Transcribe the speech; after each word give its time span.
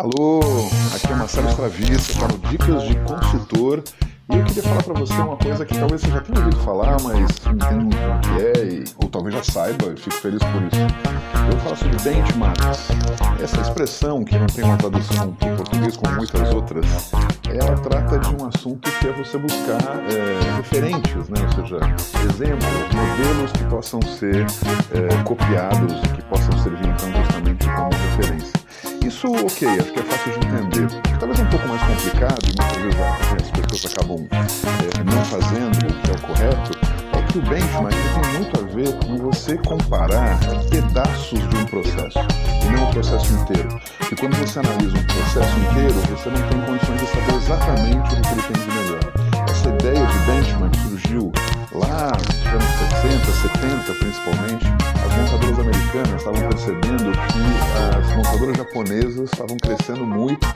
Alô, 0.00 0.40
aqui 0.94 1.12
é 1.12 1.14
Marcelo 1.14 1.50
Stravista 1.50 2.26
para 2.26 2.48
Dicas 2.48 2.84
de 2.84 2.94
Consultor 3.00 3.84
e 4.32 4.34
eu 4.34 4.44
queria 4.44 4.62
falar 4.62 4.82
para 4.82 4.94
você 4.94 5.12
uma 5.12 5.36
coisa 5.36 5.66
que 5.66 5.78
talvez 5.78 6.00
você 6.00 6.10
já 6.10 6.20
tenha 6.22 6.38
ouvido 6.38 6.56
falar, 6.62 6.96
mas 7.02 7.20
não 7.44 7.52
entende 7.52 7.84
muito 7.84 7.96
o 7.98 8.20
que 8.20 8.58
é, 8.58 8.64
e, 8.64 8.84
ou 8.96 9.10
talvez 9.10 9.34
já 9.34 9.44
saiba, 9.44 9.84
eu 9.84 9.96
fico 9.98 10.16
feliz 10.16 10.38
por 10.38 10.62
isso. 10.62 11.52
Eu 11.52 11.58
falar 11.58 11.76
sobre 11.76 11.98
benchmarks. 11.98 12.88
Essa 13.42 13.60
expressão, 13.60 14.24
que 14.24 14.38
não 14.38 14.46
tem 14.46 14.64
uma 14.64 14.78
tradução 14.78 15.32
para 15.34 15.52
o 15.52 15.56
português 15.58 15.96
como 15.98 16.16
muitas 16.16 16.54
outras, 16.54 16.86
ela 17.50 17.76
trata 17.76 18.18
de 18.20 18.42
um 18.42 18.48
assunto 18.48 18.90
que 18.90 19.06
é 19.06 19.12
você 19.12 19.36
buscar 19.36 19.82
é, 20.08 20.56
referentes, 20.56 21.28
né? 21.28 21.42
ou 21.42 21.52
seja, 21.52 21.78
exemplos, 22.24 22.64
modelos 22.94 23.52
que 23.52 23.64
possam 23.64 24.00
ser 24.00 24.46
é, 24.94 25.22
copiados 25.24 25.92
que 26.16 26.22
possam 26.22 26.56
servir 26.62 26.88
então 26.88 27.22
justamente 27.22 27.66
como 27.66 27.90
referência. 28.16 28.59
Isso, 29.04 29.26
ok, 29.28 29.68
acho 29.68 29.92
que 29.92 29.98
é 29.98 30.02
fácil 30.02 30.32
de 30.32 30.46
entender. 30.46 30.88
Talvez 31.18 31.40
um 31.40 31.46
pouco 31.46 31.68
mais 31.68 31.82
complicado 31.82 32.38
e 32.44 32.54
muitas 32.60 32.76
vezes 32.76 33.00
as 33.42 33.50
pessoas 33.50 33.92
acabam 33.92 34.28
é, 34.32 35.04
não 35.04 35.24
fazendo 35.24 35.76
o 35.76 35.94
que 36.00 36.10
é 36.10 36.14
o 36.14 36.20
correto, 36.20 36.78
é 37.12 37.22
que 37.32 37.38
o 37.38 37.42
benchmark 37.42 37.94
tem 37.94 38.32
muito 38.38 38.60
a 38.60 38.62
ver 38.74 38.92
com 39.04 39.16
você 39.16 39.56
comparar 39.58 40.38
pedaços 40.70 41.38
de 41.48 41.56
um 41.56 41.64
processo 41.66 42.18
e 42.62 42.70
não 42.70 42.84
o 42.84 42.92
processo 42.92 43.32
inteiro. 43.34 43.80
E 44.10 44.16
quando 44.16 44.36
você 44.36 44.58
analisa 44.58 44.96
um 44.96 45.04
processo 45.04 45.58
inteiro, 45.58 45.94
você 45.94 46.30
não 46.30 46.48
tem 46.48 46.60
condições 46.60 47.00
de 47.00 47.06
saber 47.06 47.36
exatamente 47.36 48.14
o 48.14 48.20
que 48.20 48.32
ele 48.32 48.42
tem 48.42 48.64
de 48.64 48.70
melhor. 48.72 49.12
Essa 49.50 49.68
ideia 49.68 50.06
de 50.06 50.18
benchmark 50.26 50.76
surgiu 50.76 51.32
lá 51.72 52.12
nos 52.16 52.46
anos 52.46 52.64
60, 52.64 52.69
70 53.40 53.94
principalmente, 53.94 54.66
as 55.02 55.16
montadoras 55.16 55.58
americanas 55.60 56.20
estavam 56.20 56.48
percebendo 56.50 57.12
que 57.12 57.98
as 57.98 58.16
montadoras 58.16 58.56
japonesas 58.58 59.30
estavam 59.32 59.56
crescendo 59.56 60.04
muito 60.04 60.46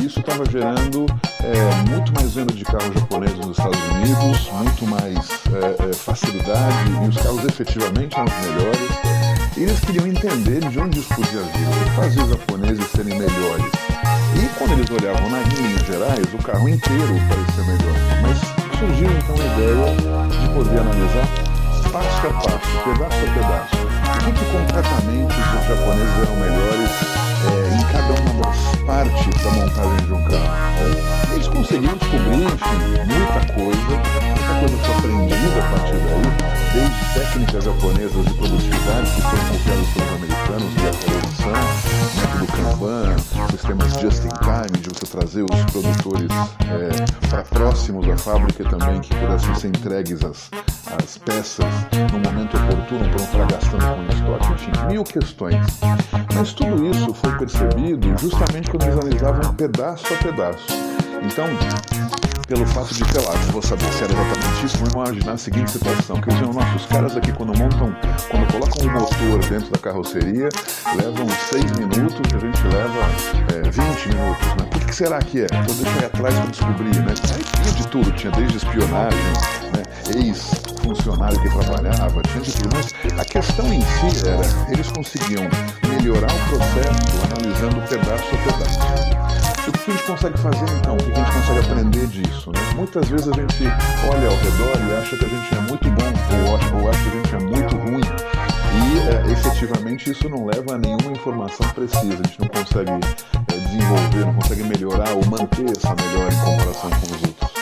e 0.00 0.06
isso 0.06 0.18
estava 0.18 0.44
gerando 0.50 1.06
é, 1.44 1.90
muito 1.90 2.12
mais 2.12 2.34
venda 2.34 2.52
de 2.52 2.64
carros 2.64 2.92
japoneses 2.92 3.38
nos 3.38 3.56
Estados 3.56 3.80
Unidos, 3.84 4.50
muito 4.50 4.86
mais 4.86 5.16
é, 5.52 5.90
é, 5.90 5.92
facilidade 5.92 6.90
e 7.04 7.08
os 7.08 7.16
carros 7.16 7.44
efetivamente 7.44 8.16
eram 8.16 8.24
os 8.24 8.46
melhores. 8.46 8.90
E 9.56 9.62
eles 9.62 9.78
queriam 9.78 10.06
entender 10.08 10.68
de 10.68 10.80
onde 10.80 10.98
isso 10.98 11.14
podia 11.14 11.40
vir, 11.40 11.68
o 11.68 11.84
que 11.84 11.90
fazia 11.94 12.22
os 12.24 12.30
japoneses 12.30 12.86
serem 12.90 13.16
melhores. 13.16 13.72
E 14.34 14.58
quando 14.58 14.72
eles 14.72 14.90
olhavam 14.90 15.30
na 15.30 15.38
linhas 15.38 15.86
gerais, 15.86 16.34
o 16.34 16.38
carro 16.38 16.68
inteiro 16.68 17.14
parecia 17.28 17.62
melhor. 17.62 17.94
Mas 18.22 18.38
surgiu 18.76 19.08
então 19.12 19.36
a 19.36 19.54
ideia 19.54 20.40
de 20.40 20.48
poder 20.52 20.80
analisar 20.80 21.53
passo 21.94 22.26
a 22.26 22.32
passo, 22.32 22.58
pedaço 22.82 23.14
a 23.14 23.28
pedaço, 23.34 23.76
o 23.76 24.18
que, 24.18 24.32
que 24.32 24.44
concretamente 24.50 25.34
os 25.38 25.68
japoneses 25.68 26.18
eram 26.18 26.36
melhores 26.40 26.90
é, 27.46 27.70
em 27.70 27.84
cada 27.86 28.12
uma 28.20 28.34
das 28.42 28.58
partes 28.84 29.42
da 29.44 29.50
montagem 29.52 30.04
de 30.04 30.12
um 30.12 30.24
carro. 30.24 30.74
É. 30.80 31.34
Eles 31.34 31.46
conseguiram 31.46 31.96
descobrir, 31.96 32.46
enfim, 32.46 32.78
muita 33.06 33.40
coisa, 33.54 33.94
muita 34.34 34.52
coisa 34.58 34.76
foi 34.82 34.94
aprendida 34.96 35.58
a 35.60 35.70
partir 35.70 35.98
daí, 36.02 36.26
desde 36.74 37.04
técnicas 37.14 37.64
japonesas 37.64 38.24
de 38.24 38.34
produtividade 38.34 39.10
que 39.12 39.22
foram 39.22 39.44
copiadas 39.46 39.88
pelos 39.94 40.14
americanos 40.14 40.74
via 40.74 40.90
corrupção, 40.90 41.54
método 41.54 41.83
Kanban, 42.64 43.18
sistemas 43.50 43.92
just 44.00 44.24
in 44.24 44.30
time, 44.40 44.80
de 44.80 44.88
você 44.88 45.06
trazer 45.06 45.44
os 45.44 45.64
produtores 45.70 46.30
é, 46.62 47.28
para 47.28 47.42
próximos 47.42 48.06
da 48.06 48.16
fábrica 48.16 48.64
também, 48.64 49.00
que 49.02 49.14
pudessem 49.14 49.54
ser 49.54 49.68
entregues 49.68 50.24
as, 50.24 50.50
as 51.02 51.18
peças 51.18 51.66
no 52.10 52.18
momento 52.20 52.56
oportuno 52.56 53.04
para 53.10 53.18
não 53.18 53.24
estar 53.24 53.46
gastando 53.46 53.96
com 53.96 54.12
estoque, 54.14 54.52
enfim, 54.54 54.86
mil 54.88 55.04
questões. 55.04 55.56
Mas 56.34 56.54
tudo 56.54 56.86
isso 56.86 57.12
foi 57.12 57.36
percebido 57.36 58.16
justamente 58.18 58.70
quando 58.70 58.84
eles 58.84 58.98
analisavam 58.98 59.54
pedaço 59.54 60.14
a 60.14 60.16
pedaço. 60.16 60.66
Então, 61.22 61.46
pelo 62.46 62.66
fato 62.66 62.92
de, 62.94 63.04
sei 63.10 63.24
lá, 63.24 63.32
não 63.32 63.52
vou 63.52 63.62
saber 63.62 63.90
se 63.92 64.04
era 64.04 64.12
exatamente 64.12 64.66
isso, 64.66 64.78
vou 64.78 65.04
imaginar 65.04 65.32
a 65.32 65.38
seguinte 65.38 65.70
situação, 65.70 66.20
que 66.20 66.28
diziam, 66.28 66.52
nossos 66.52 66.86
caras 66.86 67.16
aqui 67.16 67.32
quando 67.32 67.56
montam, 67.58 67.94
quando 68.30 68.52
colocam 68.52 68.86
um 68.86 68.92
motor 68.92 69.48
dentro 69.48 69.70
da 69.70 69.78
carroceria, 69.78 70.48
levam 70.96 71.28
6 71.28 71.64
minutos 71.78 72.20
e 72.32 72.36
a 72.36 72.38
gente 72.38 72.62
leva 72.64 73.00
é, 73.54 73.70
20 73.70 74.08
minutos, 74.08 74.46
né? 74.46 74.66
O 74.66 74.78
que, 74.78 74.84
que 74.86 74.94
será 74.94 75.18
que 75.20 75.40
é? 75.40 75.44
Então 75.46 75.74
deixa 75.74 75.90
eu 75.90 76.02
ir 76.02 76.04
atrás 76.04 76.34
para 76.34 76.50
descobrir, 76.50 76.96
né? 77.00 77.14
Aí 77.34 77.44
tinha 77.62 77.74
de 77.74 77.88
tudo, 77.88 78.12
tinha 78.12 78.32
desde 78.32 78.56
espionagem, 78.58 79.18
né? 79.74 79.82
ex-funcionário 80.14 81.40
que 81.40 81.48
trabalhava, 81.48 82.22
tinha 82.22 82.40
de 82.42 82.52
tudo, 82.52 82.68
mas 82.74 83.18
a 83.18 83.24
questão 83.24 83.72
em 83.72 83.80
si 83.80 84.28
era, 84.28 84.70
eles 84.70 84.90
conseguiam 84.90 85.48
melhorar 85.88 86.32
o 86.32 86.48
processo 86.48 87.24
analisando 87.24 87.88
pedaço 87.88 88.24
a 88.34 88.52
pedaço. 88.52 89.53
O 89.66 89.72
que 89.72 89.90
a 89.90 89.94
gente 89.94 90.04
consegue 90.04 90.38
fazer 90.38 90.64
então? 90.76 90.94
O 90.94 90.98
que 90.98 91.12
a 91.12 91.14
gente 91.14 91.32
consegue 91.32 91.58
aprender 91.60 92.06
disso? 92.08 92.52
Né? 92.52 92.60
Muitas 92.76 93.08
vezes 93.08 93.28
a 93.28 93.32
gente 93.32 93.64
olha 94.10 94.28
ao 94.28 94.36
redor 94.36 94.76
e 94.88 94.96
acha 95.00 95.16
que 95.16 95.24
a 95.24 95.28
gente 95.28 95.54
é 95.54 95.60
muito 95.60 95.90
bom 95.90 96.12
ou, 96.36 96.82
ou 96.82 96.90
acha 96.90 96.98
que 97.02 97.08
a 97.08 97.12
gente 97.12 97.34
é 97.34 97.38
muito 97.38 97.76
ruim 97.76 98.00
e 98.74 98.98
é, 98.98 99.32
efetivamente 99.32 100.10
isso 100.10 100.28
não 100.28 100.44
leva 100.46 100.74
a 100.74 100.78
nenhuma 100.78 101.12
informação 101.12 101.66
precisa. 101.70 102.02
A 102.02 102.26
gente 102.26 102.40
não 102.40 102.48
consegue 102.48 102.90
é, 102.90 103.58
desenvolver, 103.58 104.26
não 104.26 104.34
consegue 104.34 104.64
melhorar 104.64 105.12
ou 105.12 105.24
manter 105.26 105.70
essa 105.70 105.94
melhora 105.94 106.34
em 106.34 106.38
comparação 106.38 106.90
com 106.90 107.06
os 107.06 107.22
outros. 107.22 107.54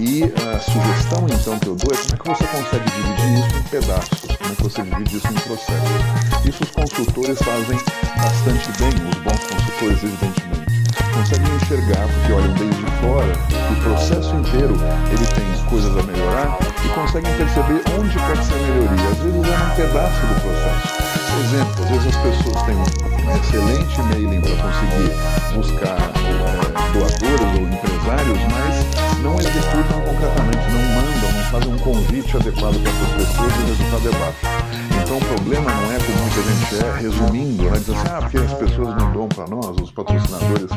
E 0.00 0.24
a 0.24 0.58
sugestão 0.58 1.26
então 1.28 1.58
que 1.58 1.68
eu 1.68 1.76
dou 1.76 1.92
é 1.92 2.16
como 2.16 2.32
é 2.32 2.34
que 2.34 2.42
você 2.42 2.46
consegue 2.46 2.90
dividir 2.90 3.46
isso 3.46 3.58
em 3.58 3.62
pedaços, 3.64 4.36
como 4.36 4.52
é 4.52 4.56
que 4.56 4.62
você 4.62 4.82
divide 4.82 5.16
isso 5.16 5.28
em 5.28 5.34
processos. 5.34 6.46
Isso 6.48 6.62
os 6.62 6.70
consultores 6.70 7.38
fazem 7.42 7.78
bastante 8.16 8.72
bem, 8.78 8.88
os 8.88 9.18
bons 9.18 9.44
consultores, 9.46 10.02
evidentemente 10.02 10.61
conseguem 11.12 11.54
enxergar, 11.56 12.08
porque 12.08 12.32
olham 12.32 12.54
desde 12.54 12.86
fora, 13.00 13.32
o 13.70 13.76
processo 13.82 14.34
inteiro 14.36 14.74
ele 15.10 15.26
tem 15.34 15.52
coisas 15.72 15.96
a 15.96 16.02
melhorar 16.02 16.58
e 16.84 16.88
conseguem 16.90 17.34
perceber 17.36 17.82
onde 17.98 18.18
pode 18.18 18.44
ser 18.44 18.54
melhoria. 18.54 19.08
Às 19.08 19.18
vezes 19.18 19.44
é 19.44 19.56
um 19.56 19.74
pedaço 19.76 20.26
do 20.26 20.40
processo. 20.40 21.12
Por 21.32 21.40
exemplo, 21.44 21.84
às 21.84 21.90
vezes 21.90 22.06
as 22.06 22.16
pessoas 22.22 22.62
têm 22.64 22.76
um 22.76 23.36
excelente 23.36 24.02
mailing 24.02 24.40
para 24.40 24.56
conseguir 24.56 25.12
buscar 25.54 25.98
é, 25.98 26.92
doadores 26.92 27.58
ou 27.58 27.68
empresários, 27.68 28.38
mas 28.52 29.20
não 29.22 29.38
executam 29.38 30.00
concretamente, 30.02 30.70
não 30.70 30.82
mandam, 30.94 31.32
não 31.32 31.44
fazem 31.50 31.74
um 31.74 31.78
convite 31.78 32.36
adequado 32.36 32.82
para 32.82 32.90
essas 32.90 33.28
pessoas 33.28 33.52
e 33.54 33.62
o 33.62 33.66
resultado 33.66 34.08
é 34.08 34.12
baixo. 34.18 34.81
Então 35.02 35.18
o 35.18 35.20
problema 35.20 35.70
não 35.70 35.92
é 35.92 35.98
como 35.98 36.18
muita 36.18 36.42
gente 36.42 36.84
é, 36.84 37.00
resumindo, 37.00 37.62
né? 37.64 37.78
Diz 37.78 37.90
assim, 37.90 38.08
ah, 38.08 38.22
porque 38.22 38.38
as 38.38 38.54
pessoas 38.54 38.96
não 38.96 39.12
dão 39.12 39.28
para 39.28 39.46
nós, 39.48 39.76
os 39.82 39.90
patrocinadores 39.90 40.70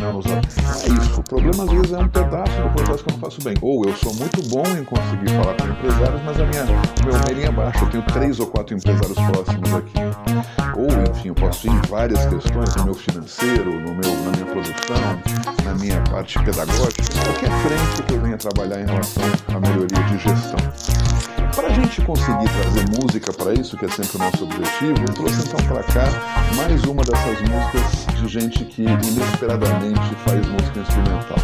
não 0.00 0.12
nos 0.12 0.24
dão. 0.24 0.36
É 0.36 1.02
isso. 1.02 1.20
O 1.20 1.22
problema 1.24 1.64
às 1.64 1.70
vezes 1.70 1.92
é 1.92 1.98
um 1.98 2.08
pedaço 2.08 2.62
do 2.62 2.70
processo 2.70 3.04
que 3.04 3.10
eu 3.10 3.14
não 3.14 3.20
faço 3.20 3.42
bem. 3.42 3.54
Ou 3.62 3.84
eu 3.84 3.96
sou 3.96 4.14
muito 4.14 4.42
bom 4.48 4.62
em 4.78 4.84
conseguir 4.84 5.30
falar 5.30 5.54
com 5.56 5.66
empresários, 5.66 6.22
mas 6.24 6.40
a 6.40 6.46
minha, 6.46 6.64
o 6.64 7.06
meu 7.06 7.18
mailing 7.24 7.44
é 7.44 7.50
baixo. 7.50 7.84
Eu 7.84 7.90
tenho 7.90 8.02
três 8.04 8.40
ou 8.40 8.46
quatro 8.46 8.76
empresários 8.76 9.14
próximos 9.14 9.74
aqui. 9.74 10.50
Ou, 10.76 10.86
enfim, 11.10 11.28
eu 11.28 11.34
posso 11.34 11.66
ir 11.66 11.70
em 11.70 11.80
várias 11.88 12.24
questões, 12.26 12.74
no 12.76 12.84
meu 12.84 12.94
financeiro, 12.94 13.72
no 13.72 13.94
meu, 13.94 14.14
na 14.24 14.30
minha 14.32 14.46
produção, 14.46 15.20
na 15.64 15.74
minha 15.74 16.00
parte 16.02 16.38
pedagógica, 16.38 17.02
qualquer 17.24 17.50
frente 17.62 18.02
que 18.06 18.14
eu 18.14 18.20
venha 18.20 18.36
trabalhar 18.36 18.80
em 18.80 18.86
relação 18.86 19.24
à 19.48 19.60
melhoria 19.60 20.02
de 20.04 20.18
gestão. 20.18 21.39
Para 21.60 21.68
a 21.68 21.74
gente 21.74 22.00
conseguir 22.00 22.48
trazer 22.48 22.86
música 22.88 23.32
para 23.34 23.52
isso, 23.52 23.76
que 23.76 23.84
é 23.84 23.88
sempre 23.88 24.16
o 24.16 24.18
nosso 24.18 24.44
objetivo, 24.44 24.94
eu 24.98 25.12
trouxe 25.12 25.46
então 25.46 25.66
para 25.66 25.82
cá 25.82 26.08
mais 26.56 26.82
uma 26.84 27.04
dessas 27.04 27.38
músicas 27.42 28.06
de 28.18 28.28
gente 28.28 28.64
que 28.64 28.80
inesperadamente 28.80 30.14
faz 30.24 30.40
música 30.48 30.80
instrumental. 30.80 31.36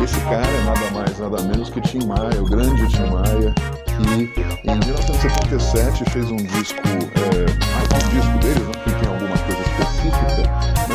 Esse 0.00 0.20
cara 0.20 0.46
é 0.46 0.64
nada 0.64 0.90
mais, 0.92 1.18
nada 1.18 1.42
menos 1.42 1.70
que 1.70 1.80
Tim 1.80 2.06
Maia, 2.06 2.40
o 2.40 2.44
grande 2.44 2.86
Tim 2.86 3.10
Maia, 3.10 3.52
que 3.96 4.70
em 4.70 4.78
1977 4.78 6.04
fez 6.10 6.30
um 6.30 6.36
disco, 6.36 6.78
é, 6.78 7.46
mais 7.74 8.04
um 8.04 8.08
disco 8.10 8.38
dele, 8.38 8.64
não 8.64 8.97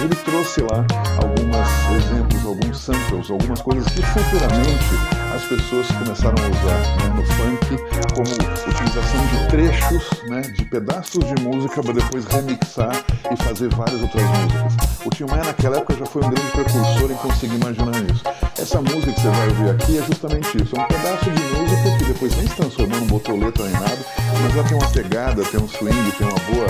ele 0.03 0.15
trouxe 0.15 0.61
lá 0.61 0.85
alguns 1.21 2.03
exemplos, 2.03 2.45
alguns 2.45 2.77
samples, 2.77 3.31
algumas 3.31 3.61
coisas 3.61 3.85
que 3.93 4.01
futuramente 4.01 5.23
as 5.33 5.43
pessoas 5.43 5.87
começaram 5.87 6.35
a 6.43 6.49
usar 6.49 6.79
né, 6.97 7.13
no 7.15 7.25
funk 7.33 7.77
como 8.13 8.29
utilização 8.69 9.25
de 9.27 9.47
trechos, 9.49 10.23
né, 10.29 10.41
de 10.41 10.65
pedaços 10.65 11.23
de 11.23 11.41
música 11.41 11.81
para 11.81 11.93
depois 11.93 12.25
remixar 12.25 13.03
e 13.31 13.43
fazer 13.43 13.69
várias 13.69 14.01
outras 14.01 14.23
músicas. 14.23 14.73
O 15.05 15.09
Tim 15.09 15.25
Maia 15.25 15.43
naquela 15.45 15.77
época 15.77 15.95
já 15.95 16.05
foi 16.05 16.23
um 16.23 16.29
grande 16.29 16.51
precursor 16.51 17.11
em 17.11 17.15
conseguir 17.15 17.55
imaginar 17.55 17.95
isso. 18.11 18.23
Essa 18.63 18.81
música 18.81 19.11
que 19.11 19.19
você 19.19 19.27
vai 19.27 19.47
ouvir 19.49 19.69
aqui 19.71 19.97
é 19.97 20.03
justamente 20.03 20.63
isso, 20.63 20.73
é 20.77 20.79
um 20.79 20.85
pedaço 20.85 21.29
de 21.29 21.43
música 21.53 21.97
que 21.97 22.05
depois 22.05 22.33
nem 22.37 22.47
se 22.47 22.55
transformou, 22.55 22.97
não 22.97 23.07
botou 23.07 23.37
letra 23.37 23.65
nem 23.65 23.73
nada, 23.73 23.99
mas 24.41 24.55
ela 24.55 24.63
tem 24.63 24.77
uma 24.77 24.87
pegada, 24.87 25.43
tem 25.43 25.59
um 25.59 25.67
swing, 25.67 26.11
tem 26.17 26.25
uma 26.25 26.39
boa, 26.39 26.67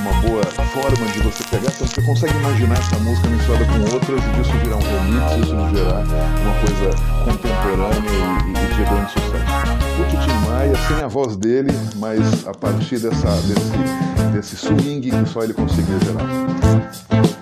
uma 0.00 0.12
boa 0.22 0.42
forma 0.72 1.06
de 1.12 1.18
você 1.20 1.44
pegar, 1.50 1.70
então 1.70 1.86
você 1.86 2.00
consegue 2.00 2.34
imaginar 2.38 2.78
essa 2.78 2.96
música 3.00 3.28
misturada 3.28 3.66
com 3.66 3.94
outras 3.94 4.24
e 4.24 4.28
disso 4.38 4.52
virar 4.62 4.76
um 4.76 4.80
remix, 4.80 5.44
isso 5.44 5.76
gerar 5.76 6.00
uma 6.40 6.54
coisa 6.64 6.88
contemporânea 7.26 8.10
e, 8.10 8.50
e 8.50 8.74
de 8.74 8.84
grande 8.88 9.12
sucesso. 9.12 9.44
O 10.00 10.04
Titi 10.08 10.48
Maia, 10.48 10.74
sem 10.88 11.04
a 11.04 11.08
voz 11.08 11.36
dele, 11.36 11.72
mas 11.96 12.46
a 12.46 12.54
partir 12.54 12.98
dessa, 13.00 13.28
desse, 13.42 14.32
desse 14.32 14.56
swing 14.56 15.10
que 15.10 15.28
só 15.28 15.42
ele 15.42 15.52
conseguia 15.52 15.98
gerar. 16.00 17.33